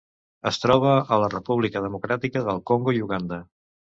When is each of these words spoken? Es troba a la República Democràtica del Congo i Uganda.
Es 0.51 0.57
troba 0.61 0.93
a 1.17 1.19
la 1.25 1.27
República 1.33 1.83
Democràtica 1.85 2.45
del 2.47 2.63
Congo 2.73 2.95
i 3.01 3.03
Uganda. 3.09 3.43